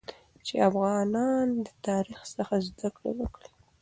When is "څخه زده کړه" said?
2.35-3.09